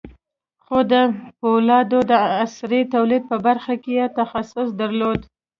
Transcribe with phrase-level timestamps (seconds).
[0.63, 0.93] خو د
[1.39, 2.13] پولادو د
[2.43, 5.21] عصري تولید په برخه کې یې تخصص درلود